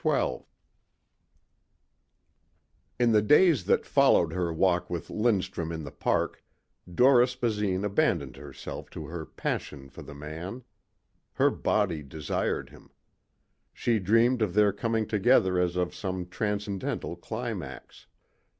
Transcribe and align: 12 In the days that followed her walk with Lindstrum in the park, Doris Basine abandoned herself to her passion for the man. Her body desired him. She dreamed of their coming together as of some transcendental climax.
12 0.01 0.45
In 2.97 3.11
the 3.11 3.21
days 3.21 3.65
that 3.65 3.85
followed 3.85 4.33
her 4.33 4.51
walk 4.51 4.89
with 4.89 5.09
Lindstrum 5.11 5.71
in 5.71 5.83
the 5.83 5.91
park, 5.91 6.43
Doris 6.91 7.35
Basine 7.35 7.83
abandoned 7.83 8.35
herself 8.35 8.89
to 8.89 9.05
her 9.05 9.27
passion 9.27 9.89
for 9.91 10.01
the 10.01 10.15
man. 10.15 10.63
Her 11.33 11.51
body 11.51 12.01
desired 12.01 12.71
him. 12.71 12.89
She 13.75 13.99
dreamed 13.99 14.41
of 14.41 14.55
their 14.55 14.73
coming 14.73 15.05
together 15.05 15.59
as 15.59 15.75
of 15.75 15.93
some 15.93 16.25
transcendental 16.27 17.15
climax. 17.15 18.07